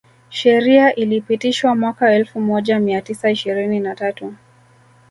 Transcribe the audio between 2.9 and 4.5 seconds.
tisa ishirini na tatu